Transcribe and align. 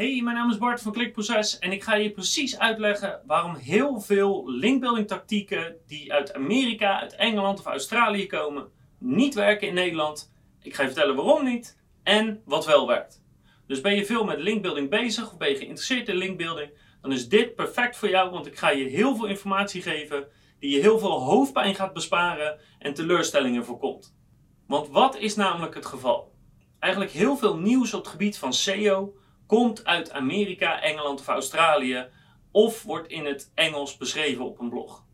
Hey, 0.00 0.20
mijn 0.22 0.36
naam 0.36 0.50
is 0.50 0.58
Bart 0.58 0.82
van 0.82 0.92
Klikproces 0.92 1.58
en 1.58 1.72
ik 1.72 1.82
ga 1.82 1.94
je 1.94 2.10
precies 2.10 2.58
uitleggen 2.58 3.20
waarom 3.26 3.54
heel 3.54 4.00
veel 4.00 4.50
linkbuilding 4.50 5.06
tactieken 5.06 5.76
die 5.86 6.12
uit 6.12 6.34
Amerika, 6.34 7.00
uit 7.00 7.14
Engeland 7.14 7.58
of 7.58 7.66
Australië 7.66 8.26
komen, 8.26 8.68
niet 8.98 9.34
werken 9.34 9.68
in 9.68 9.74
Nederland. 9.74 10.32
Ik 10.62 10.74
ga 10.74 10.82
je 10.82 10.88
vertellen 10.88 11.16
waarom 11.16 11.44
niet 11.44 11.78
en 12.02 12.42
wat 12.44 12.66
wel 12.66 12.86
werkt. 12.86 13.22
Dus 13.66 13.80
ben 13.80 13.94
je 13.94 14.06
veel 14.06 14.24
met 14.24 14.40
linkbuilding 14.40 14.90
bezig 14.90 15.32
of 15.32 15.38
ben 15.38 15.48
je 15.48 15.56
geïnteresseerd 15.56 16.08
in 16.08 16.16
linkbuilding, 16.16 16.70
dan 17.02 17.12
is 17.12 17.28
dit 17.28 17.54
perfect 17.54 17.96
voor 17.96 18.08
jou, 18.08 18.30
want 18.30 18.46
ik 18.46 18.58
ga 18.58 18.70
je 18.70 18.84
heel 18.84 19.16
veel 19.16 19.26
informatie 19.26 19.82
geven 19.82 20.26
die 20.58 20.70
je 20.74 20.80
heel 20.80 20.98
veel 20.98 21.20
hoofdpijn 21.20 21.74
gaat 21.74 21.92
besparen 21.92 22.60
en 22.78 22.94
teleurstellingen 22.94 23.64
voorkomt. 23.64 24.16
Want 24.66 24.88
wat 24.88 25.16
is 25.16 25.34
namelijk 25.36 25.74
het 25.74 25.86
geval? 25.86 26.32
Eigenlijk 26.78 27.12
heel 27.12 27.36
veel 27.36 27.56
nieuws 27.56 27.94
op 27.94 28.00
het 28.00 28.10
gebied 28.10 28.38
van 28.38 28.52
SEO 28.52 29.14
komt 29.50 29.84
uit 29.84 30.12
Amerika, 30.12 30.82
Engeland 30.82 31.20
of 31.20 31.28
Australië 31.28 32.06
of 32.50 32.82
wordt 32.82 33.08
in 33.08 33.26
het 33.26 33.52
Engels 33.54 33.96
beschreven 33.96 34.44
op 34.44 34.60
een 34.60 34.68
blog. 34.68 35.04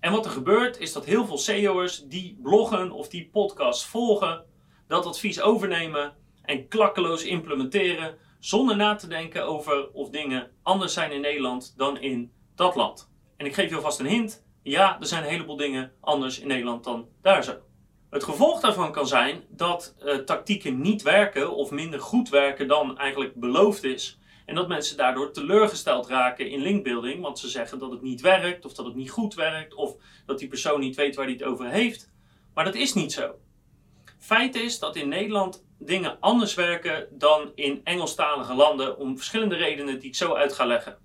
En 0.00 0.12
wat 0.12 0.24
er 0.24 0.30
gebeurt 0.30 0.78
is 0.78 0.92
dat 0.92 1.04
heel 1.04 1.26
veel 1.26 1.38
SEO'ers 1.38 2.04
die 2.04 2.38
bloggen 2.42 2.90
of 2.90 3.08
die 3.08 3.28
podcast 3.32 3.84
volgen, 3.84 4.44
dat 4.88 5.06
advies 5.06 5.40
overnemen 5.40 6.14
en 6.42 6.68
klakkeloos 6.68 7.24
implementeren 7.24 8.18
zonder 8.38 8.76
na 8.76 8.94
te 8.94 9.08
denken 9.08 9.46
over 9.46 9.90
of 9.92 10.10
dingen 10.10 10.50
anders 10.62 10.92
zijn 10.92 11.12
in 11.12 11.20
Nederland 11.20 11.74
dan 11.76 12.00
in 12.00 12.32
dat 12.54 12.74
land. 12.74 13.10
En 13.36 13.46
ik 13.46 13.54
geef 13.54 13.68
je 13.68 13.76
alvast 13.76 14.00
een 14.00 14.06
hint. 14.06 14.46
Ja, 14.62 15.00
er 15.00 15.06
zijn 15.06 15.22
een 15.22 15.30
heleboel 15.30 15.56
dingen 15.56 15.92
anders 16.00 16.38
in 16.40 16.48
Nederland 16.48 16.84
dan 16.84 17.08
daar 17.22 17.44
zo. 17.44 17.65
Het 18.10 18.24
gevolg 18.24 18.60
daarvan 18.60 18.92
kan 18.92 19.06
zijn 19.06 19.44
dat 19.48 19.94
uh, 20.04 20.14
tactieken 20.14 20.80
niet 20.80 21.02
werken 21.02 21.54
of 21.54 21.70
minder 21.70 22.00
goed 22.00 22.28
werken 22.28 22.68
dan 22.68 22.98
eigenlijk 22.98 23.34
beloofd 23.34 23.84
is. 23.84 24.18
En 24.46 24.54
dat 24.54 24.68
mensen 24.68 24.96
daardoor 24.96 25.32
teleurgesteld 25.32 26.08
raken 26.08 26.50
in 26.50 26.60
linkbuilding, 26.60 27.22
want 27.22 27.38
ze 27.38 27.48
zeggen 27.48 27.78
dat 27.78 27.90
het 27.90 28.02
niet 28.02 28.20
werkt, 28.20 28.64
of 28.64 28.74
dat 28.74 28.86
het 28.86 28.94
niet 28.94 29.10
goed 29.10 29.34
werkt, 29.34 29.74
of 29.74 29.96
dat 30.26 30.38
die 30.38 30.48
persoon 30.48 30.80
niet 30.80 30.96
weet 30.96 31.14
waar 31.14 31.24
hij 31.24 31.34
het 31.34 31.42
over 31.42 31.68
heeft. 31.68 32.10
Maar 32.54 32.64
dat 32.64 32.74
is 32.74 32.94
niet 32.94 33.12
zo. 33.12 33.34
Feit 34.18 34.54
is 34.54 34.78
dat 34.78 34.96
in 34.96 35.08
Nederland 35.08 35.64
dingen 35.78 36.16
anders 36.20 36.54
werken 36.54 37.08
dan 37.10 37.52
in 37.54 37.80
Engelstalige 37.84 38.54
landen 38.54 38.98
om 38.98 39.16
verschillende 39.16 39.56
redenen 39.56 39.98
die 39.98 40.08
ik 40.08 40.14
zo 40.14 40.34
uit 40.34 40.52
ga 40.52 40.64
leggen. 40.64 40.98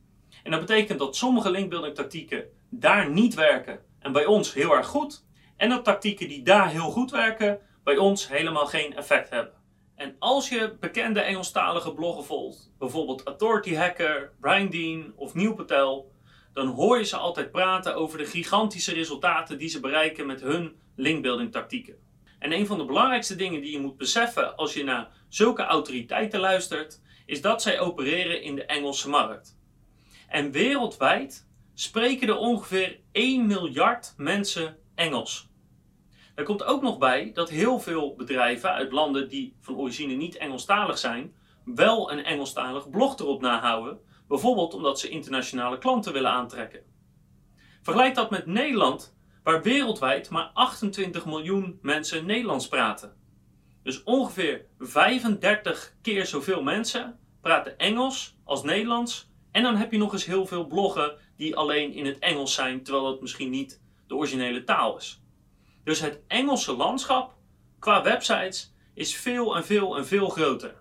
En 0.43 0.51
dat 0.51 0.59
betekent 0.59 0.99
dat 0.99 1.15
sommige 1.15 1.51
linkbuilding 1.51 1.95
tactieken 1.95 2.45
daar 2.69 3.09
niet 3.09 3.33
werken 3.33 3.79
en 3.99 4.11
bij 4.11 4.25
ons 4.25 4.53
heel 4.53 4.75
erg 4.75 4.87
goed. 4.87 5.23
En 5.61 5.69
dat 5.69 5.83
tactieken 5.83 6.27
die 6.27 6.43
daar 6.43 6.69
heel 6.69 6.91
goed 6.91 7.11
werken, 7.11 7.59
bij 7.83 7.97
ons 7.97 8.27
helemaal 8.27 8.65
geen 8.65 8.95
effect 8.95 9.29
hebben. 9.29 9.53
En 9.95 10.15
als 10.19 10.49
je 10.49 10.75
bekende 10.79 11.21
Engelstalige 11.21 11.93
bloggen 11.93 12.25
volgt, 12.25 12.71
bijvoorbeeld 12.79 13.23
Authority 13.23 13.75
Hacker, 13.75 14.31
Brian 14.39 14.69
Dean 14.69 15.13
of 15.15 15.33
Neil 15.33 15.53
Patel, 15.53 16.11
dan 16.53 16.67
hoor 16.67 16.97
je 16.97 17.03
ze 17.03 17.17
altijd 17.17 17.51
praten 17.51 17.95
over 17.95 18.17
de 18.17 18.25
gigantische 18.25 18.93
resultaten 18.93 19.57
die 19.57 19.69
ze 19.69 19.79
bereiken 19.79 20.25
met 20.25 20.41
hun 20.41 20.75
linkbuilding 20.95 21.51
tactieken. 21.51 21.95
En 22.39 22.51
een 22.51 22.67
van 22.67 22.77
de 22.77 22.85
belangrijkste 22.85 23.35
dingen 23.35 23.61
die 23.61 23.71
je 23.71 23.79
moet 23.79 23.97
beseffen 23.97 24.55
als 24.55 24.73
je 24.73 24.83
naar 24.83 25.07
zulke 25.29 25.63
autoriteiten 25.63 26.39
luistert, 26.39 27.01
is 27.25 27.41
dat 27.41 27.61
zij 27.61 27.79
opereren 27.79 28.41
in 28.41 28.55
de 28.55 28.65
Engelse 28.65 29.09
markt. 29.09 29.57
En 30.27 30.51
wereldwijd 30.51 31.47
spreken 31.73 32.27
er 32.27 32.37
ongeveer 32.37 32.99
1 33.11 33.47
miljard 33.47 34.13
mensen 34.17 34.77
Engels. 34.95 35.49
Er 36.35 36.43
komt 36.43 36.63
ook 36.63 36.81
nog 36.81 36.97
bij 36.97 37.31
dat 37.33 37.49
heel 37.49 37.79
veel 37.79 38.15
bedrijven 38.15 38.71
uit 38.71 38.91
landen 38.91 39.29
die 39.29 39.55
van 39.59 39.75
origine 39.75 40.13
niet 40.13 40.37
Engelstalig 40.37 40.97
zijn, 40.97 41.33
wel 41.65 42.11
een 42.11 42.23
Engelstalig 42.23 42.89
blog 42.89 43.19
erop 43.19 43.41
nahouden, 43.41 43.99
bijvoorbeeld 44.27 44.73
omdat 44.73 44.99
ze 44.99 45.09
internationale 45.09 45.77
klanten 45.77 46.13
willen 46.13 46.31
aantrekken. 46.31 46.83
Vergelijk 47.81 48.15
dat 48.15 48.29
met 48.29 48.45
Nederland, 48.45 49.15
waar 49.43 49.61
wereldwijd 49.61 50.29
maar 50.29 50.49
28 50.53 51.25
miljoen 51.25 51.79
mensen 51.81 52.25
Nederlands 52.25 52.67
praten. 52.67 53.13
Dus 53.83 54.03
ongeveer 54.03 54.65
35 54.79 55.95
keer 56.01 56.25
zoveel 56.25 56.63
mensen 56.63 57.19
praten 57.41 57.77
Engels 57.77 58.37
als 58.43 58.63
Nederlands. 58.63 59.29
En 59.51 59.63
dan 59.63 59.75
heb 59.75 59.91
je 59.91 59.97
nog 59.97 60.13
eens 60.13 60.25
heel 60.25 60.45
veel 60.45 60.67
bloggen 60.67 61.17
die 61.35 61.55
alleen 61.55 61.93
in 61.93 62.05
het 62.05 62.19
Engels 62.19 62.53
zijn, 62.53 62.83
terwijl 62.83 63.05
dat 63.05 63.21
misschien 63.21 63.49
niet 63.49 63.81
de 64.07 64.15
originele 64.15 64.63
taal 64.63 64.97
is. 64.97 65.20
Dus 65.83 65.99
het 65.99 66.21
Engelse 66.27 66.75
landschap 66.75 67.33
qua 67.79 68.03
websites 68.03 68.73
is 68.93 69.15
veel 69.15 69.55
en 69.55 69.65
veel 69.65 69.97
en 69.97 70.05
veel 70.05 70.29
groter. 70.29 70.75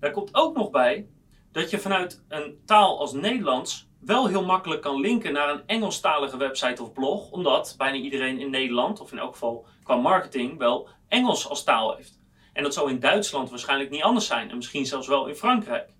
Daar 0.00 0.10
komt 0.10 0.34
ook 0.34 0.56
nog 0.56 0.70
bij 0.70 1.08
dat 1.52 1.70
je 1.70 1.78
vanuit 1.78 2.24
een 2.28 2.62
taal 2.64 2.98
als 2.98 3.12
Nederlands 3.12 3.88
wel 4.00 4.26
heel 4.26 4.44
makkelijk 4.44 4.82
kan 4.82 5.00
linken 5.00 5.32
naar 5.32 5.48
een 5.48 5.66
Engelstalige 5.66 6.36
website 6.36 6.82
of 6.82 6.92
blog, 6.92 7.30
omdat 7.30 7.74
bijna 7.78 7.96
iedereen 7.96 8.40
in 8.40 8.50
Nederland, 8.50 9.00
of 9.00 9.12
in 9.12 9.18
elk 9.18 9.32
geval 9.32 9.66
qua 9.82 9.96
marketing, 9.96 10.58
wel 10.58 10.88
Engels 11.08 11.48
als 11.48 11.64
taal 11.64 11.94
heeft. 11.94 12.20
En 12.52 12.62
dat 12.62 12.74
zal 12.74 12.86
in 12.86 13.00
Duitsland 13.00 13.50
waarschijnlijk 13.50 13.90
niet 13.90 14.02
anders 14.02 14.26
zijn, 14.26 14.50
en 14.50 14.56
misschien 14.56 14.86
zelfs 14.86 15.06
wel 15.06 15.26
in 15.26 15.34
Frankrijk. 15.34 15.94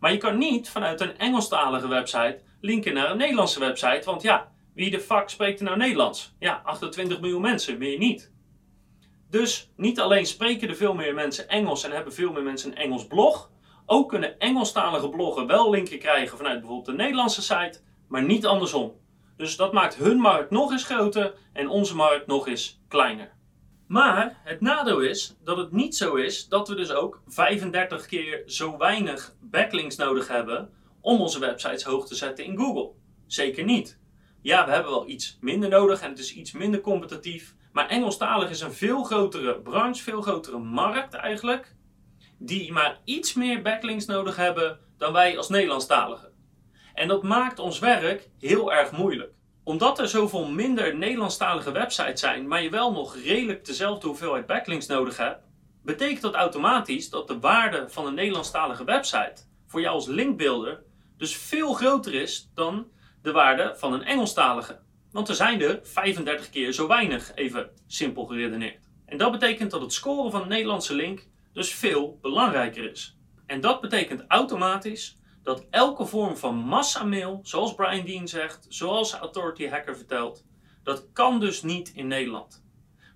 Maar 0.00 0.12
je 0.12 0.18
kan 0.18 0.38
niet 0.38 0.70
vanuit 0.70 1.00
een 1.00 1.18
Engelstalige 1.18 1.88
website 1.88 2.40
linken 2.60 2.94
naar 2.94 3.10
een 3.10 3.16
Nederlandse 3.16 3.60
website, 3.60 4.02
want 4.04 4.22
ja, 4.22 4.52
wie 4.80 4.90
de 4.90 5.00
fuck 5.00 5.28
spreekt 5.28 5.58
er 5.58 5.64
nou 5.64 5.76
Nederlands? 5.76 6.34
Ja, 6.38 6.62
28 6.64 7.20
miljoen 7.20 7.40
mensen, 7.40 7.78
meer 7.78 7.98
niet. 7.98 8.32
Dus 9.30 9.70
niet 9.76 10.00
alleen 10.00 10.26
spreken 10.26 10.68
er 10.68 10.76
veel 10.76 10.94
meer 10.94 11.14
mensen 11.14 11.48
Engels 11.48 11.84
en 11.84 11.90
hebben 11.90 12.12
veel 12.12 12.32
meer 12.32 12.42
mensen 12.42 12.70
een 12.70 12.76
Engels 12.76 13.06
blog. 13.06 13.50
Ook 13.86 14.08
kunnen 14.08 14.38
Engelstalige 14.38 15.08
bloggen 15.08 15.46
wel 15.46 15.70
linken 15.70 15.98
krijgen 15.98 16.36
vanuit 16.36 16.58
bijvoorbeeld 16.58 16.96
de 16.96 17.02
Nederlandse 17.02 17.42
site, 17.42 17.80
maar 18.08 18.22
niet 18.22 18.46
andersom. 18.46 18.92
Dus 19.36 19.56
dat 19.56 19.72
maakt 19.72 19.94
hun 19.94 20.18
markt 20.18 20.50
nog 20.50 20.72
eens 20.72 20.84
groter 20.84 21.34
en 21.52 21.68
onze 21.68 21.96
markt 21.96 22.26
nog 22.26 22.48
eens 22.48 22.80
kleiner. 22.88 23.32
Maar 23.86 24.40
het 24.44 24.60
nadeel 24.60 25.00
is 25.00 25.36
dat 25.44 25.56
het 25.56 25.72
niet 25.72 25.96
zo 25.96 26.14
is 26.14 26.48
dat 26.48 26.68
we 26.68 26.74
dus 26.74 26.92
ook 26.92 27.22
35 27.26 28.06
keer 28.06 28.42
zo 28.46 28.76
weinig 28.78 29.34
backlinks 29.40 29.96
nodig 29.96 30.28
hebben 30.28 30.70
om 31.00 31.20
onze 31.20 31.38
websites 31.38 31.82
hoog 31.82 32.06
te 32.06 32.14
zetten 32.14 32.44
in 32.44 32.58
Google. 32.58 32.90
Zeker 33.26 33.64
niet 33.64 33.99
ja, 34.42 34.66
we 34.66 34.72
hebben 34.72 34.90
wel 34.90 35.08
iets 35.08 35.38
minder 35.40 35.68
nodig 35.68 36.00
en 36.00 36.08
het 36.08 36.18
is 36.18 36.34
iets 36.34 36.52
minder 36.52 36.80
competitief. 36.80 37.54
Maar 37.72 37.88
Engelstalig 37.88 38.50
is 38.50 38.60
een 38.60 38.72
veel 38.72 39.04
grotere 39.04 39.60
branche, 39.60 40.02
veel 40.02 40.22
grotere 40.22 40.58
markt 40.58 41.14
eigenlijk. 41.14 41.74
Die 42.38 42.72
maar 42.72 43.00
iets 43.04 43.34
meer 43.34 43.62
backlinks 43.62 44.06
nodig 44.06 44.36
hebben 44.36 44.78
dan 44.98 45.12
wij 45.12 45.36
als 45.36 45.48
Nederlandstaligen. 45.48 46.32
En 46.94 47.08
dat 47.08 47.22
maakt 47.22 47.58
ons 47.58 47.78
werk 47.78 48.28
heel 48.38 48.72
erg 48.72 48.92
moeilijk. 48.92 49.32
Omdat 49.64 49.98
er 49.98 50.08
zoveel 50.08 50.46
minder 50.46 50.96
Nederlandstalige 50.96 51.72
websites 51.72 52.20
zijn, 52.20 52.48
maar 52.48 52.62
je 52.62 52.70
wel 52.70 52.92
nog 52.92 53.16
redelijk 53.16 53.64
dezelfde 53.64 54.06
hoeveelheid 54.06 54.46
backlinks 54.46 54.86
nodig 54.86 55.16
hebt, 55.16 55.44
betekent 55.82 56.22
dat 56.22 56.34
automatisch 56.34 57.10
dat 57.10 57.28
de 57.28 57.38
waarde 57.38 57.84
van 57.88 58.06
een 58.06 58.14
Nederlandstalige 58.14 58.84
website 58.84 59.42
voor 59.66 59.80
jou 59.80 59.94
als 59.94 60.06
linkbuilder 60.06 60.82
dus 61.16 61.36
veel 61.36 61.72
groter 61.72 62.14
is 62.14 62.50
dan 62.54 62.86
de 63.22 63.32
waarde 63.32 63.74
van 63.76 63.92
een 63.92 64.04
Engelstalige. 64.04 64.80
Want 65.12 65.28
er 65.28 65.34
zijn 65.34 65.60
er 65.60 65.80
35 65.82 66.50
keer 66.50 66.72
zo 66.72 66.86
weinig, 66.86 67.34
even 67.34 67.70
simpel 67.86 68.26
geredeneerd. 68.26 68.88
En 69.06 69.18
dat 69.18 69.32
betekent 69.32 69.70
dat 69.70 69.80
het 69.80 69.92
scoren 69.92 70.30
van 70.30 70.42
een 70.42 70.48
Nederlandse 70.48 70.94
link 70.94 71.28
dus 71.52 71.74
veel 71.74 72.18
belangrijker 72.20 72.90
is. 72.90 73.16
En 73.46 73.60
dat 73.60 73.80
betekent 73.80 74.24
automatisch 74.28 75.18
dat 75.42 75.66
elke 75.70 76.06
vorm 76.06 76.36
van 76.36 76.54
massamail, 76.54 77.40
zoals 77.42 77.74
Brian 77.74 78.04
Dean 78.04 78.28
zegt, 78.28 78.66
zoals 78.68 79.14
Authority 79.14 79.68
Hacker 79.68 79.96
vertelt, 79.96 80.44
dat 80.82 81.08
kan 81.12 81.40
dus 81.40 81.62
niet 81.62 81.92
in 81.94 82.06
Nederland. 82.06 82.64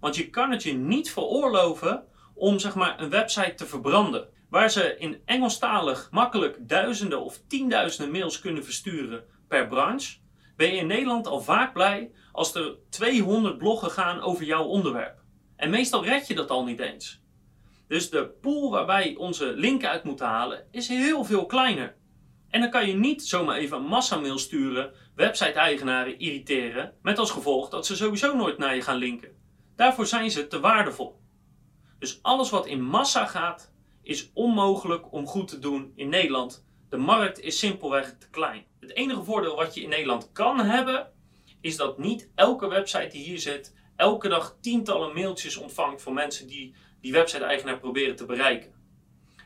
Want 0.01 0.17
je 0.17 0.31
kan 0.31 0.51
het 0.51 0.63
je 0.63 0.73
niet 0.73 1.11
veroorloven 1.11 2.05
om 2.35 2.59
zeg 2.59 2.75
maar 2.75 3.01
een 3.01 3.11
website 3.11 3.55
te 3.55 3.67
verbranden. 3.67 4.29
Waar 4.51 4.71
ze 4.71 4.97
in 4.99 5.23
Engelstalig 5.25 6.09
makkelijk 6.11 6.57
duizenden 6.61 7.25
of 7.25 7.41
tienduizenden 7.49 8.13
mails 8.13 8.41
kunnen 8.41 8.65
versturen 8.65 9.25
per 9.55 9.69
branche, 9.69 10.17
ben 10.57 10.73
je 10.73 10.81
in 10.81 10.87
Nederland 10.87 11.27
al 11.27 11.41
vaak 11.41 11.73
blij 11.73 12.13
als 12.33 12.55
er 12.55 12.77
200 12.91 13.59
bloggen 13.59 13.91
gaan 13.91 14.21
over 14.21 14.45
jouw 14.45 14.65
onderwerp. 14.65 15.19
En 15.57 15.71
meestal 15.71 16.05
red 16.05 16.27
je 16.27 16.35
dat 16.35 16.51
al 16.51 16.65
niet 16.65 16.81
eens. 16.81 17.23
Dus 17.89 18.11
de 18.11 18.29
pool 18.29 18.71
waar 18.71 18.87
wij 18.87 19.15
onze 19.17 19.53
link 19.57 19.85
uit 19.85 20.05
moeten 20.05 20.27
halen 20.27 20.67
is 20.71 20.89
heel 20.89 21.25
veel 21.25 21.47
kleiner. 21.47 21.97
En 22.51 22.61
dan 22.61 22.71
kan 22.71 22.87
je 22.87 22.95
niet 22.95 23.23
zomaar 23.23 23.57
even 23.57 23.77
een 23.77 23.85
massamail 23.85 24.39
sturen, 24.39 24.93
website-eigenaren 25.15 26.19
irriteren, 26.19 26.95
met 27.03 27.19
als 27.19 27.31
gevolg 27.31 27.69
dat 27.69 27.87
ze 27.87 27.97
sowieso 27.97 28.37
nooit 28.37 28.59
naar 28.59 28.75
je 28.75 28.83
gaan 28.83 28.97
linken. 28.97 29.37
Daarvoor 29.77 30.07
zijn 30.07 30.31
ze 30.31 30.47
te 30.47 30.61
waardevol. 30.61 31.21
Dus 31.99 32.23
alles 32.23 32.51
wat 32.51 32.67
in 32.67 32.83
massa 32.83 33.27
gaat, 33.27 33.73
is 34.03 34.31
onmogelijk 34.33 35.13
om 35.13 35.27
goed 35.27 35.49
te 35.49 35.59
doen 35.59 35.93
in 35.95 36.09
Nederland. 36.09 36.67
De 36.95 37.01
markt 37.01 37.41
is 37.41 37.59
simpelweg 37.59 38.15
te 38.19 38.31
klein. 38.31 38.65
Het 38.81 38.95
enige 38.95 39.25
voordeel 39.25 39.57
wat 39.57 39.75
je 39.75 39.83
in 39.83 39.89
Nederland 39.89 40.33
kan 40.33 40.61
hebben, 40.61 41.13
is 41.61 41.77
dat 41.77 41.99
niet 41.99 42.31
elke 42.35 42.69
website 42.69 43.09
die 43.09 43.25
hier 43.25 43.39
zit, 43.39 43.75
elke 43.97 44.29
dag 44.29 44.57
tientallen 44.61 45.15
mailtjes 45.15 45.57
ontvangt 45.57 46.03
van 46.03 46.15
mensen 46.15 46.47
die 46.47 46.75
die 47.01 47.13
website-eigenaar 47.13 47.79
proberen 47.79 48.17
te 48.17 48.27
bereiken. 48.27 48.75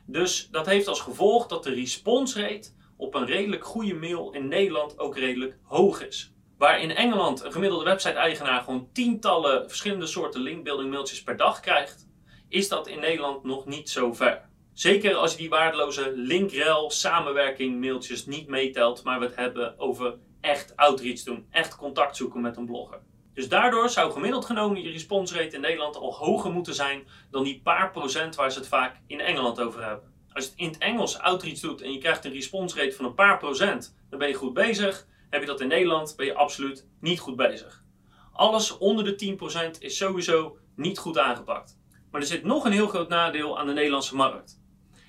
Dus 0.06 0.48
dat 0.50 0.66
heeft 0.66 0.88
als 0.88 1.00
gevolg 1.00 1.46
dat 1.46 1.64
de 1.64 1.74
response 1.74 2.40
rate 2.40 2.70
op 2.96 3.14
een 3.14 3.26
redelijk 3.26 3.64
goede 3.64 3.94
mail 3.94 4.30
in 4.30 4.48
Nederland 4.48 4.98
ook 4.98 5.16
redelijk 5.16 5.58
hoog 5.62 6.06
is. 6.06 6.32
Waar 6.58 6.80
in 6.80 6.90
Engeland 6.90 7.44
een 7.44 7.52
gemiddelde 7.52 7.84
website-eigenaar 7.84 8.62
gewoon 8.62 8.88
tientallen 8.92 9.68
verschillende 9.68 10.06
soorten 10.06 10.40
linkbuilding 10.40 10.90
mailtjes 10.90 11.22
per 11.22 11.36
dag 11.36 11.60
krijgt, 11.60 12.08
is 12.48 12.68
dat 12.68 12.86
in 12.86 13.00
Nederland 13.00 13.44
nog 13.44 13.66
niet 13.66 13.90
zo 13.90 14.12
ver. 14.12 14.48
Zeker 14.78 15.14
als 15.14 15.30
je 15.30 15.36
die 15.38 15.48
waardeloze 15.48 16.12
linkrel 16.14 16.90
samenwerking 16.90 17.80
mailtjes 17.80 18.26
niet 18.26 18.48
meetelt, 18.48 19.02
maar 19.02 19.18
we 19.18 19.24
het 19.24 19.36
hebben 19.36 19.78
over 19.78 20.18
echt 20.40 20.76
outreach 20.76 21.22
doen, 21.22 21.46
echt 21.50 21.76
contact 21.76 22.16
zoeken 22.16 22.40
met 22.40 22.56
een 22.56 22.66
blogger. 22.66 23.00
Dus 23.34 23.48
daardoor 23.48 23.88
zou 23.88 24.12
gemiddeld 24.12 24.44
genomen 24.44 24.82
je 24.82 24.90
response 24.90 25.34
rate 25.34 25.54
in 25.54 25.60
Nederland 25.60 25.96
al 25.96 26.14
hoger 26.14 26.52
moeten 26.52 26.74
zijn 26.74 27.06
dan 27.30 27.44
die 27.44 27.60
paar 27.62 27.90
procent 27.90 28.34
waar 28.34 28.52
ze 28.52 28.58
het 28.58 28.68
vaak 28.68 29.00
in 29.06 29.20
Engeland 29.20 29.60
over 29.60 29.84
hebben. 29.84 30.12
Als 30.32 30.44
je 30.44 30.50
het 30.50 30.60
in 30.60 30.68
het 30.68 30.78
Engels 30.78 31.18
outreach 31.18 31.58
doet 31.58 31.82
en 31.82 31.92
je 31.92 31.98
krijgt 31.98 32.24
een 32.24 32.32
response 32.32 32.80
rate 32.80 32.96
van 32.96 33.04
een 33.04 33.14
paar 33.14 33.38
procent, 33.38 33.96
dan 34.10 34.18
ben 34.18 34.28
je 34.28 34.34
goed 34.34 34.54
bezig. 34.54 35.06
Heb 35.30 35.40
je 35.40 35.46
dat 35.46 35.60
in 35.60 35.68
Nederland, 35.68 36.14
ben 36.16 36.26
je 36.26 36.34
absoluut 36.34 36.86
niet 37.00 37.20
goed 37.20 37.36
bezig. 37.36 37.84
Alles 38.32 38.78
onder 38.78 39.04
de 39.04 39.36
10% 39.76 39.78
is 39.78 39.96
sowieso 39.96 40.58
niet 40.76 40.98
goed 40.98 41.18
aangepakt. 41.18 41.78
Maar 42.10 42.20
er 42.20 42.26
zit 42.26 42.44
nog 42.44 42.64
een 42.64 42.72
heel 42.72 42.88
groot 42.88 43.08
nadeel 43.08 43.58
aan 43.58 43.66
de 43.66 43.72
Nederlandse 43.72 44.16
markt. 44.16 44.66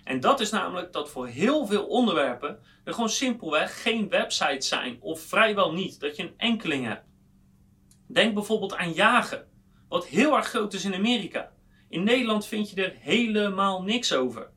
En 0.10 0.20
dat 0.20 0.40
is 0.40 0.52
namelijk 0.52 0.94
dat 0.94 1.10
voor 1.10 1.28
heel 1.28 1.66
veel 1.66 1.86
onderwerpen 1.86 2.60
er 2.84 2.94
gewoon 2.94 3.10
simpelweg 3.10 3.82
geen 3.82 4.10
websites 4.10 4.68
zijn, 4.68 4.98
of 5.02 5.22
vrijwel 5.22 5.74
niet, 5.74 6.00
dat 6.00 6.16
je 6.16 6.24
een 6.24 6.34
enkeling 6.38 6.86
hebt. 6.86 7.06
Denk 8.08 8.34
bijvoorbeeld 8.34 8.76
aan 8.76 8.92
jagen, 8.92 9.48
wat 9.90 10.06
heel 10.06 10.36
erg 10.36 10.48
groot 10.48 10.74
is 10.74 10.86
in 10.86 10.94
Amerika. 10.94 11.52
In 11.90 12.04
Nederland 12.04 12.46
vind 12.46 12.70
je 12.70 12.84
er 12.84 12.96
helemaal 13.00 13.84
niks 13.84 14.14
over. 14.14 14.52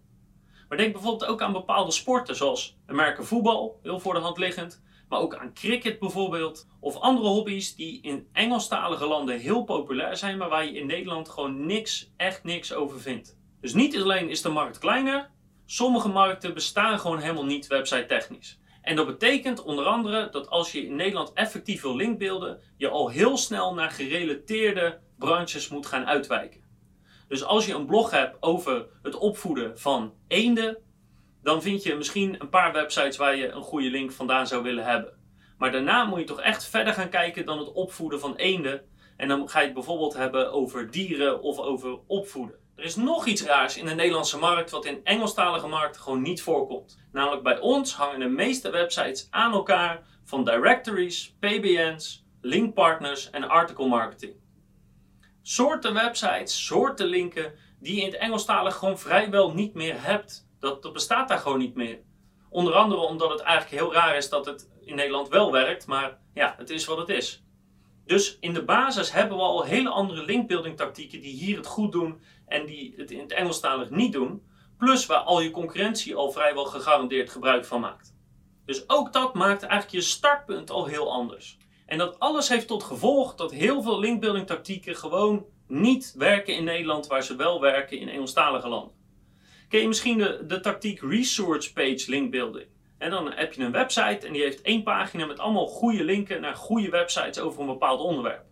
Maar 0.69 0.78
denk 0.78 0.93
bijvoorbeeld 0.93 1.31
ook 1.31 1.43
aan 1.43 1.52
bepaalde 1.52 1.93
sporten, 1.93 2.37
zoals 2.37 2.76
Amerika 2.87 3.22
voetbal, 3.22 3.78
heel 3.82 4.00
voor 4.00 4.14
de 4.14 4.20
hand 4.20 4.38
liggend, 4.38 4.82
maar 5.08 5.20
ook 5.20 5.37
aan 5.37 5.55
cricket 5.55 5.98
bijvoorbeeld, 5.98 6.69
of 6.81 6.96
andere 6.96 7.28
hobby's 7.28 7.75
die 7.75 8.02
in 8.02 8.28
Engelstalige 8.32 9.06
landen 9.06 9.38
heel 9.38 9.64
populair 9.64 10.16
zijn, 10.16 10.38
maar 10.38 10.48
waar 10.48 10.64
je 10.64 10.78
in 10.78 10.87
Nederland 10.87 11.28
gewoon 11.28 11.66
niks, 11.66 12.12
echt 12.16 12.44
niks 12.44 12.72
over 12.72 13.00
vindt. 13.00 13.38
Dus 13.60 13.75
niet 13.75 13.96
alleen 13.96 14.28
is 14.28 14.43
de 14.43 14.48
markt 14.48 14.78
kleiner, 14.78 15.31
sommige 15.72 16.08
markten 16.08 16.54
bestaan 16.54 16.98
gewoon 16.98 17.19
helemaal 17.19 17.44
niet 17.44 17.66
website 17.66 18.06
technisch. 18.06 18.60
En 18.82 18.96
dat 18.96 19.06
betekent 19.06 19.62
onder 19.62 19.84
andere 19.84 20.28
dat 20.30 20.48
als 20.48 20.72
je 20.72 20.86
in 20.86 20.96
Nederland 20.96 21.32
effectief 21.32 21.82
wil 21.82 21.96
linkbeelden, 21.96 22.60
je 22.76 22.88
al 22.88 23.08
heel 23.08 23.36
snel 23.36 23.74
naar 23.74 23.90
gerelateerde 23.90 24.98
branches 25.19 25.69
moet 25.69 25.86
gaan 25.86 26.06
uitwijken. 26.06 26.60
Dus 27.28 27.44
als 27.44 27.66
je 27.66 27.74
een 27.74 27.86
blog 27.86 28.10
hebt 28.10 28.36
over 28.40 28.86
het 29.02 29.14
opvoeden 29.14 29.78
van 29.78 30.14
eenden, 30.28 30.78
dan 31.42 31.62
vind 31.62 31.82
je 31.82 31.94
misschien 31.94 32.36
een 32.38 32.48
paar 32.48 32.72
websites 32.72 33.16
waar 33.16 33.36
je 33.36 33.48
een 33.48 33.62
goede 33.62 33.90
link 33.90 34.12
vandaan 34.12 34.46
zou 34.46 34.62
willen 34.62 34.84
hebben. 34.84 35.12
Maar 35.58 35.72
daarna 35.72 36.04
moet 36.04 36.19
je 36.19 36.24
toch 36.24 36.40
echt 36.40 36.64
verder 36.64 36.92
gaan 36.92 37.10
kijken 37.10 37.46
dan 37.46 37.58
het 37.58 37.72
opvoeden 37.72 38.20
van 38.20 38.36
eenden. 38.36 38.82
En 39.16 39.28
dan 39.28 39.48
ga 39.48 39.58
je 39.58 39.64
het 39.64 39.74
bijvoorbeeld 39.74 40.14
hebben 40.14 40.52
over 40.52 40.90
dieren 40.90 41.42
of 41.42 41.58
over 41.58 41.98
opvoeden. 42.06 42.61
Er 42.76 42.84
is 42.84 42.96
nog 42.96 43.26
iets 43.26 43.42
raars 43.42 43.76
in 43.76 43.86
de 43.86 43.94
Nederlandse 43.94 44.38
markt 44.38 44.70
wat 44.70 44.84
in 44.84 45.00
Engelstalige 45.04 45.66
markten 45.66 46.02
gewoon 46.02 46.22
niet 46.22 46.42
voorkomt. 46.42 46.98
Namelijk 47.12 47.42
bij 47.42 47.58
ons 47.58 47.94
hangen 47.94 48.20
de 48.20 48.28
meeste 48.28 48.70
websites 48.70 49.26
aan 49.30 49.52
elkaar 49.52 50.02
van 50.24 50.44
directories, 50.44 51.34
PBN's, 51.38 52.24
linkpartners 52.40 53.30
en 53.30 53.48
article 53.48 53.86
marketing. 53.86 54.34
Soorten 55.42 55.94
websites, 55.94 56.66
soorten 56.66 57.06
linken 57.06 57.52
die 57.80 57.94
je 57.94 58.00
in 58.00 58.06
het 58.06 58.16
Engelstalig 58.16 58.74
gewoon 58.74 58.98
vrijwel 58.98 59.52
niet 59.52 59.74
meer 59.74 60.04
hebt. 60.04 60.48
Dat, 60.60 60.82
dat 60.82 60.92
bestaat 60.92 61.28
daar 61.28 61.38
gewoon 61.38 61.58
niet 61.58 61.74
meer. 61.74 62.00
Onder 62.48 62.74
andere 62.74 63.00
omdat 63.00 63.30
het 63.30 63.40
eigenlijk 63.40 63.82
heel 63.82 63.92
raar 63.92 64.16
is 64.16 64.28
dat 64.28 64.46
het 64.46 64.70
in 64.80 64.94
Nederland 64.94 65.28
wel 65.28 65.52
werkt, 65.52 65.86
maar 65.86 66.19
ja, 66.34 66.54
het 66.58 66.70
is 66.70 66.84
wat 66.84 66.98
het 66.98 67.08
is. 67.08 67.44
Dus 68.04 68.37
in 68.40 68.52
de 68.52 68.64
basis 68.64 69.12
hebben 69.12 69.37
we 69.37 69.43
al 69.43 69.64
hele 69.64 69.88
andere 69.88 70.25
linkbuilding 70.25 70.76
tactieken 70.76 71.20
die 71.20 71.34
hier 71.34 71.56
het 71.56 71.66
goed 71.66 71.93
doen 71.93 72.20
en 72.46 72.66
die 72.66 72.94
het 72.96 73.10
in 73.10 73.19
het 73.19 73.32
Engelstalig 73.32 73.90
niet 73.90 74.12
doen. 74.12 74.43
Plus 74.78 75.06
waar 75.06 75.19
al 75.19 75.40
je 75.40 75.50
concurrentie 75.50 76.14
al 76.14 76.31
vrijwel 76.31 76.64
gegarandeerd 76.64 77.31
gebruik 77.31 77.64
van 77.64 77.81
maakt. 77.81 78.14
Dus 78.64 78.88
ook 78.88 79.12
dat 79.12 79.34
maakt 79.34 79.62
eigenlijk 79.62 79.93
je 79.93 80.10
startpunt 80.10 80.70
al 80.70 80.87
heel 80.87 81.12
anders. 81.12 81.58
En 81.87 81.99
dat 81.99 82.19
alles 82.19 82.49
heeft 82.49 82.66
tot 82.66 82.82
gevolg 82.82 83.34
dat 83.34 83.50
heel 83.50 83.82
veel 83.82 83.99
linkbuilding 83.99 84.46
tactieken 84.46 84.96
gewoon 84.96 85.46
niet 85.66 86.14
werken 86.16 86.56
in 86.56 86.64
Nederland 86.64 87.06
waar 87.06 87.22
ze 87.22 87.37
wel 87.37 87.60
werken 87.60 87.98
in 87.98 88.08
Engelstalige 88.08 88.69
landen. 88.69 88.94
Ken 89.69 89.81
je 89.81 89.88
misschien 89.88 90.19
de, 90.19 90.44
de 90.46 90.60
tactiek 90.60 91.00
Resource 91.00 91.72
Page 91.72 92.05
Linkbuilding? 92.06 92.66
En 93.02 93.10
dan 93.10 93.32
heb 93.32 93.52
je 93.52 93.64
een 93.64 93.72
website 93.72 94.26
en 94.26 94.32
die 94.32 94.43
heeft 94.43 94.62
één 94.62 94.82
pagina 94.82 95.26
met 95.26 95.38
allemaal 95.38 95.66
goede 95.66 96.04
linken 96.04 96.40
naar 96.40 96.54
goede 96.54 96.88
websites 96.88 97.38
over 97.38 97.60
een 97.60 97.66
bepaald 97.66 98.00
onderwerp. 98.00 98.44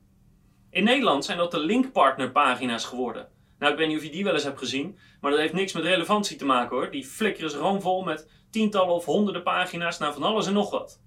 In 0.71 0.85
Nederland 0.85 1.25
zijn 1.25 1.39
dat 1.39 1.51
de 1.51 1.59
linkpartnerpagina's 1.59 2.85
geworden. 2.85 3.29
Nou, 3.59 3.73
ik 3.73 3.79
weet 3.79 3.89
niet 3.89 3.97
of 3.97 4.03
je 4.03 4.11
die 4.11 4.25
wel 4.25 4.33
eens 4.33 4.45
hebt 4.45 4.59
gezien, 4.59 4.99
maar 5.21 5.31
dat 5.31 5.41
heeft 5.41 5.53
niks 5.53 5.73
met 5.73 5.85
relevantie 5.85 6.37
te 6.37 6.45
maken 6.45 6.77
hoor. 6.77 6.91
Die 6.91 7.05
flikkeren 7.05 7.51
ze 7.51 7.57
gewoon 7.57 7.81
vol 7.81 8.03
met 8.03 8.31
tientallen 8.51 8.95
of 8.95 9.05
honderden 9.05 9.43
pagina's 9.43 9.99
naar 9.99 10.13
van 10.13 10.23
alles 10.23 10.47
en 10.47 10.53
nog 10.53 10.71
wat. 10.71 11.01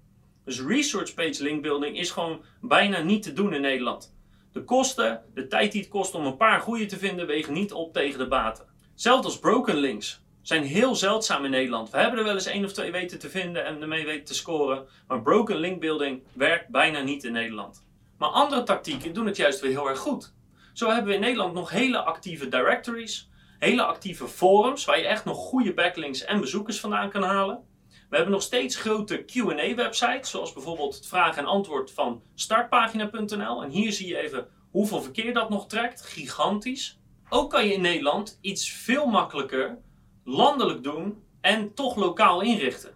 Dus 0.44 0.60
resource 0.60 1.14
page 1.14 1.42
linkbuilding 1.42 1.98
is 1.98 2.10
gewoon 2.10 2.44
bijna 2.60 3.00
niet 3.00 3.22
te 3.22 3.32
doen 3.32 3.54
in 3.54 3.60
Nederland. 3.60 4.16
De 4.52 4.64
kosten, 4.64 5.22
de 5.34 5.46
tijd 5.46 5.72
die 5.72 5.80
het 5.80 5.90
kost 5.90 6.14
om 6.14 6.26
een 6.26 6.36
paar 6.36 6.60
goede 6.60 6.86
te 6.86 6.98
vinden, 6.98 7.26
wegen 7.26 7.52
niet 7.52 7.72
op 7.72 7.92
tegen 7.92 8.18
de 8.18 8.28
baten. 8.28 8.66
Zelfs 8.94 9.24
als 9.24 9.38
broken 9.38 9.76
links 9.76 10.23
zijn 10.44 10.64
heel 10.64 10.94
zeldzaam 10.94 11.44
in 11.44 11.50
Nederland. 11.50 11.90
We 11.90 11.98
hebben 11.98 12.18
er 12.18 12.24
wel 12.24 12.34
eens 12.34 12.46
één 12.46 12.64
of 12.64 12.72
twee 12.72 12.92
weten 12.92 13.18
te 13.18 13.30
vinden 13.30 13.64
en 13.64 13.82
ermee 13.82 14.04
weten 14.04 14.24
te 14.24 14.34
scoren. 14.34 14.86
Maar 15.06 15.22
broken 15.22 15.56
link 15.56 15.80
building 15.80 16.22
werkt 16.32 16.68
bijna 16.68 17.00
niet 17.00 17.24
in 17.24 17.32
Nederland. 17.32 17.86
Maar 18.18 18.28
andere 18.28 18.62
tactieken 18.62 19.14
doen 19.14 19.26
het 19.26 19.36
juist 19.36 19.60
weer 19.60 19.70
heel 19.70 19.88
erg 19.88 19.98
goed. 19.98 20.34
Zo 20.72 20.88
hebben 20.88 21.06
we 21.06 21.14
in 21.14 21.20
Nederland 21.20 21.54
nog 21.54 21.70
hele 21.70 21.98
actieve 21.98 22.48
directories, 22.48 23.30
hele 23.58 23.84
actieve 23.84 24.28
forums 24.28 24.84
waar 24.84 24.98
je 24.98 25.06
echt 25.06 25.24
nog 25.24 25.36
goede 25.36 25.74
backlinks 25.74 26.24
en 26.24 26.40
bezoekers 26.40 26.80
vandaan 26.80 27.10
kan 27.10 27.22
halen. 27.22 27.64
We 27.88 28.16
hebben 28.16 28.32
nog 28.32 28.42
steeds 28.42 28.76
grote 28.76 29.24
QA-websites, 29.24 30.30
zoals 30.30 30.52
bijvoorbeeld 30.52 30.94
het 30.94 31.06
vraag 31.06 31.36
en 31.36 31.46
antwoord 31.46 31.90
van 31.90 32.22
startpagina.nl. 32.34 33.62
En 33.62 33.70
hier 33.70 33.92
zie 33.92 34.08
je 34.08 34.18
even 34.18 34.48
hoeveel 34.70 35.02
verkeer 35.02 35.34
dat 35.34 35.50
nog 35.50 35.66
trekt. 35.66 36.02
Gigantisch. 36.02 36.98
Ook 37.28 37.50
kan 37.50 37.66
je 37.66 37.74
in 37.74 37.80
Nederland 37.80 38.38
iets 38.40 38.70
veel 38.70 39.06
makkelijker 39.06 39.78
landelijk 40.24 40.82
doen 40.82 41.22
en 41.40 41.74
toch 41.74 41.96
lokaal 41.96 42.40
inrichten. 42.40 42.94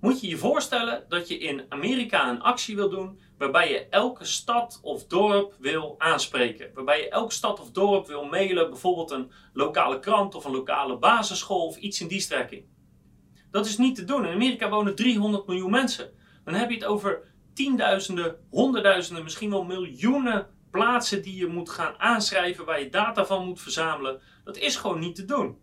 Moet 0.00 0.20
je 0.20 0.28
je 0.28 0.36
voorstellen 0.36 1.04
dat 1.08 1.28
je 1.28 1.38
in 1.38 1.64
Amerika 1.68 2.28
een 2.28 2.42
actie 2.42 2.76
wil 2.76 2.88
doen 2.88 3.20
waarbij 3.38 3.70
je 3.70 3.86
elke 3.88 4.24
stad 4.24 4.80
of 4.82 5.06
dorp 5.06 5.54
wil 5.58 5.94
aanspreken. 5.98 6.70
Waarbij 6.74 7.00
je 7.00 7.08
elke 7.08 7.32
stad 7.32 7.60
of 7.60 7.70
dorp 7.70 8.06
wil 8.06 8.24
mailen, 8.24 8.70
bijvoorbeeld 8.70 9.10
een 9.10 9.30
lokale 9.52 9.98
krant 9.98 10.34
of 10.34 10.44
een 10.44 10.50
lokale 10.50 10.98
basisschool 10.98 11.66
of 11.66 11.76
iets 11.76 12.00
in 12.00 12.08
die 12.08 12.20
strekking. 12.20 12.64
Dat 13.50 13.66
is 13.66 13.78
niet 13.78 13.94
te 13.94 14.04
doen. 14.04 14.26
In 14.26 14.34
Amerika 14.34 14.68
wonen 14.68 14.94
300 14.94 15.46
miljoen 15.46 15.70
mensen. 15.70 16.10
Dan 16.44 16.54
heb 16.54 16.70
je 16.70 16.76
het 16.76 16.84
over 16.84 17.22
tienduizenden, 17.54 18.36
honderdduizenden, 18.50 19.22
misschien 19.22 19.50
wel 19.50 19.64
miljoenen 19.64 20.46
plaatsen 20.70 21.22
die 21.22 21.36
je 21.36 21.46
moet 21.46 21.70
gaan 21.70 21.94
aanschrijven, 21.98 22.64
waar 22.64 22.80
je 22.80 22.88
data 22.88 23.26
van 23.26 23.46
moet 23.46 23.60
verzamelen. 23.60 24.20
Dat 24.44 24.56
is 24.56 24.76
gewoon 24.76 24.98
niet 24.98 25.14
te 25.14 25.24
doen. 25.24 25.58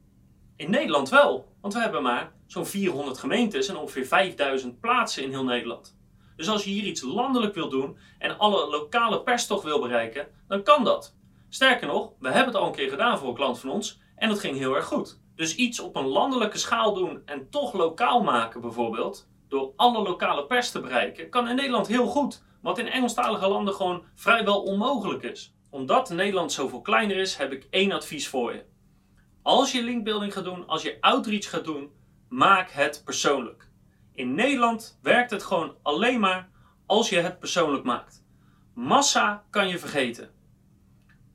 In 0.58 0.70
Nederland 0.70 1.10
wel, 1.10 1.54
want 1.62 1.74
we 1.74 1.80
hebben 1.80 2.04
maar 2.04 2.32
zo'n 2.48 2.66
400 2.66 3.18
gemeentes 3.18 3.68
en 3.68 3.78
ongeveer 3.78 4.06
5000 4.06 4.80
plaatsen 4.80 5.24
in 5.24 5.30
heel 5.30 5.44
Nederland. 5.44 5.98
Dus 6.36 6.50
als 6.50 6.64
je 6.64 6.70
hier 6.70 6.84
iets 6.84 7.02
landelijk 7.02 7.54
wil 7.54 7.70
doen 7.70 7.98
en 8.20 8.38
alle 8.38 8.70
lokale 8.70 9.24
pers 9.24 9.48
toch 9.48 9.64
wil 9.64 9.80
bereiken, 9.82 10.28
dan 10.48 10.64
kan 10.64 10.84
dat. 10.84 11.16
Sterker 11.50 11.88
nog, 11.88 12.12
we 12.20 12.28
hebben 12.28 12.46
het 12.46 12.56
al 12.56 12.68
een 12.68 12.76
keer 12.76 12.90
gedaan 12.90 13.18
voor 13.18 13.28
een 13.28 13.36
klant 13.36 13.60
van 13.60 13.70
ons 13.70 14.00
en 14.16 14.30
dat 14.30 14.40
ging 14.40 14.58
heel 14.58 14.76
erg 14.76 14.86
goed. 14.86 15.20
Dus 15.36 15.56
iets 15.56 15.80
op 15.80 15.96
een 15.96 16.08
landelijke 16.08 16.58
schaal 16.58 16.94
doen 16.94 17.22
en 17.26 17.50
toch 17.50 17.74
lokaal 17.74 18.24
maken 18.24 18.62
bijvoorbeeld, 18.62 19.28
door 19.48 19.74
alle 19.76 20.02
lokale 20.02 20.46
pers 20.46 20.72
te 20.72 20.80
bereiken, 20.80 21.30
kan 21.30 21.48
in 21.48 21.56
Nederland 21.56 21.88
heel 21.88 22.08
goed. 22.08 22.44
Wat 22.62 22.78
in 22.78 22.88
Engelstalige 22.88 23.48
landen 23.48 23.74
gewoon 23.74 24.04
vrijwel 24.16 24.62
onmogelijk 24.62 25.24
is. 25.24 25.54
Omdat 25.70 26.10
Nederland 26.10 26.52
zoveel 26.52 26.82
kleiner 26.82 27.18
is, 27.18 27.36
heb 27.36 27.52
ik 27.52 27.68
één 27.70 27.92
advies 27.92 28.28
voor 28.28 28.54
je. 28.54 28.64
Als 29.48 29.72
je 29.72 29.84
linkbuilding 29.84 30.34
gaat 30.34 30.44
doen, 30.44 30.68
als 30.68 30.82
je 30.82 30.98
outreach 31.02 31.50
gaat 31.50 31.66
doen, 31.66 31.92
maak 32.30 32.70
het 32.70 33.02
persoonlijk. 33.06 33.70
In 34.14 34.36
Nederland 34.36 35.00
werkt 35.02 35.32
het 35.32 35.44
gewoon 35.44 35.76
alleen 35.82 36.20
maar 36.20 36.50
als 36.86 37.10
je 37.10 37.20
het 37.20 37.40
persoonlijk 37.40 37.84
maakt. 37.84 38.24
Massa 38.74 39.46
kan 39.50 39.68
je 39.68 39.80
vergeten. 39.80 40.32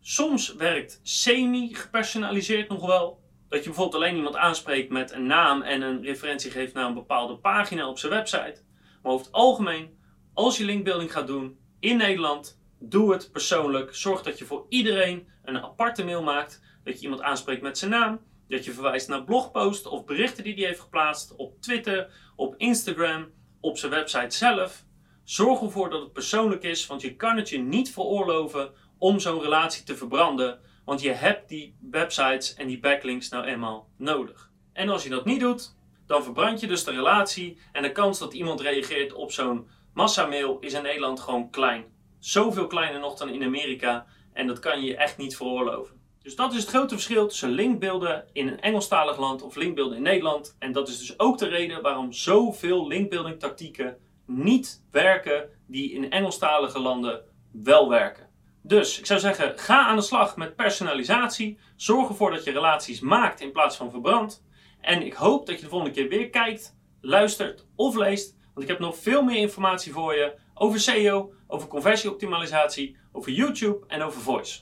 Soms 0.01 0.55
werkt 0.55 1.01
semi-gepersonaliseerd 1.03 2.69
nog 2.69 2.87
wel. 2.87 3.23
Dat 3.49 3.59
je 3.59 3.65
bijvoorbeeld 3.65 4.03
alleen 4.03 4.17
iemand 4.17 4.37
aanspreekt 4.37 4.91
met 4.91 5.13
een 5.13 5.27
naam 5.27 5.63
en 5.63 5.83
een 5.83 6.03
referentie 6.03 6.51
geeft 6.51 6.75
naar 6.75 6.87
een 6.87 6.95
bepaalde 6.95 7.37
pagina 7.37 7.89
op 7.89 7.99
zijn 7.99 8.13
website. 8.13 8.63
Maar 9.03 9.13
over 9.13 9.27
het 9.27 9.35
algemeen, 9.35 9.99
als 10.35 10.57
je 10.57 10.65
linkbuilding 10.65 11.13
gaat 11.13 11.27
doen 11.27 11.59
in 11.81 11.97
Nederland, 11.97 12.61
doe 12.79 13.13
het 13.13 13.33
persoonlijk. 13.33 13.95
Zorg 13.95 14.23
dat 14.23 14.39
je 14.39 14.45
voor 14.45 14.67
iedereen 14.69 15.29
een 15.43 15.63
aparte 15.63 16.05
mail 16.05 16.23
maakt 16.23 16.61
dat 16.85 16.95
je 16.97 17.03
iemand 17.03 17.23
aanspreekt 17.23 17.63
met 17.63 17.79
zijn 17.79 17.91
naam, 17.91 18.21
dat 18.49 18.65
je 18.65 18.73
verwijst 18.73 19.09
naar 19.09 19.25
blogposts 19.25 19.87
of 19.87 20.05
berichten 20.05 20.45
die 20.45 20.55
hij 20.55 20.67
heeft 20.67 20.81
geplaatst 20.81 21.37
op 21.37 21.61
Twitter, 21.61 22.11
op 22.37 22.55
Instagram, 22.57 23.31
op 23.61 23.79
zijn 23.79 23.93
website 23.93 24.37
zelf. 24.37 24.85
Zorg 25.25 25.61
ervoor 25.61 25.91
dat 25.91 26.01
het 26.01 26.13
persoonlijk 26.13 26.63
is, 26.63 26.87
want 26.87 27.01
je 27.01 27.17
kan 27.17 27.37
het 27.37 27.49
je 27.49 27.59
niet 27.59 27.93
veroorloven 27.93 28.71
om 28.99 29.21
zo'n 29.21 29.41
relatie 29.41 29.85
te 29.85 29.97
verbranden, 29.97 30.61
want 30.85 31.01
je 31.01 31.11
hebt 31.11 31.49
die 31.49 31.77
websites 31.91 32.55
en 32.55 32.67
die 32.67 32.81
backlinks 32.81 33.29
nou 33.29 33.45
eenmaal 33.45 33.89
nodig. 33.97 34.51
En 34.73 34.89
als 34.89 35.03
je 35.03 35.09
dat 35.09 35.25
niet 35.25 35.41
doet, 35.41 35.77
dan 36.07 36.23
verbrand 36.23 36.61
je 36.61 36.67
dus 36.67 36.85
de 36.85 36.91
relatie 36.91 37.59
en 37.73 37.83
de 37.83 37.93
kans 37.93 38.19
dat 38.19 38.33
iemand 38.33 38.61
reageert 38.61 39.13
op 39.13 39.33
zo'n 39.33 39.69
massamail 39.95 40.59
is 40.61 40.73
in 40.73 40.83
Nederland 40.83 41.21
gewoon 41.21 41.51
klein. 41.51 41.85
Zoveel 42.19 42.67
kleiner 42.67 43.01
nog 43.01 43.19
dan 43.19 43.29
in 43.29 43.43
Amerika 43.43 44.07
en 44.33 44.47
dat 44.47 44.59
kan 44.59 44.83
je 44.83 44.97
echt 44.97 45.17
niet 45.17 45.37
veroorloven. 45.37 46.02
Dus 46.23 46.37
dat 46.37 46.53
is 46.53 46.61
het 46.61 46.69
grote 46.69 46.95
verschil 46.95 47.27
tussen 47.29 47.51
linkbeelden 47.51 48.25
in 48.33 48.49
een 48.49 48.61
Engelstalig 48.61 49.19
land 49.19 49.43
of 49.43 49.55
linkbeelden 49.55 49.97
in 49.97 50.03
Nederland. 50.03 50.57
En 50.59 50.73
dat 50.73 50.89
is 50.89 50.99
dus 50.99 51.19
ook 51.19 51.39
de 51.39 51.49
reden 51.49 51.83
waarom 51.83 52.13
zoveel 52.13 52.87
linkbuilding 52.87 53.39
tactieken 53.39 53.97
niet 54.27 54.85
werken 54.91 55.49
die 55.67 55.93
in 55.93 56.11
Engelstalige 56.11 56.79
landen 56.79 57.23
wel 57.53 57.89
werken. 57.89 58.29
Dus 58.63 58.99
ik 58.99 59.07
zou 59.07 59.21
zeggen, 59.21 59.59
ga 59.59 59.87
aan 59.87 59.97
de 59.97 60.03
slag 60.03 60.37
met 60.37 60.57
personalisatie. 60.57 61.59
Zorg 61.77 62.09
ervoor 62.09 62.31
dat 62.31 62.45
je 62.45 62.53
relaties 62.53 63.01
maakt 63.01 63.41
in 63.41 63.53
plaats 63.53 63.77
van 63.77 63.91
verbrandt. 63.91 64.45
En 64.81 65.03
ik 65.03 65.13
hoop 65.13 65.47
dat 65.47 65.57
je 65.57 65.63
de 65.63 65.69
volgende 65.69 65.95
keer 65.95 66.09
weer 66.09 66.31
kijkt, 66.31 66.77
luistert 67.01 67.67
of 67.77 67.97
leest. 67.97 68.37
Want 68.55 68.63
ik 68.63 68.69
heb 68.69 68.79
nog 68.79 68.97
veel 68.97 69.23
meer 69.23 69.37
informatie 69.37 69.93
voor 69.93 70.15
je 70.15 70.35
over 70.55 70.81
SEO, 70.81 71.33
over 71.47 71.69
conversieoptimalisatie, 71.69 72.97
over 73.13 73.33
YouTube 73.33 73.85
en 73.87 74.03
over 74.03 74.21
voice. 74.21 74.61